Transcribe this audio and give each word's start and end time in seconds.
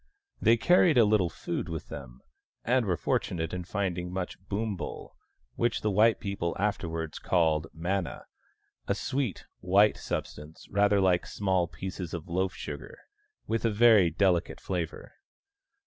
They 0.41 0.57
carried 0.57 0.97
a 0.97 1.05
little 1.05 1.29
food 1.29 1.69
with 1.69 1.89
them, 1.89 2.21
and 2.63 2.87
were 2.87 2.97
fortunate 2.97 3.53
in 3.53 3.65
finding 3.65 4.11
much 4.11 4.41
boombul, 4.49 5.11
which 5.53 5.81
the 5.81 5.91
white 5.91 6.19
people 6.19 6.55
afterwards 6.57 7.19
called 7.19 7.67
manna— 7.71 8.25
a 8.87 8.95
sweet 8.95 9.45
white 9.59 9.97
substance 9.97 10.65
rather 10.71 10.99
like 10.99 11.27
small 11.27 11.67
pieces 11.67 12.15
of 12.15 12.27
loaf 12.27 12.55
sugar, 12.55 12.97
with 13.45 13.63
a 13.63 13.69
very 13.69 14.09
delicate 14.09 14.59
flavour. 14.59 15.13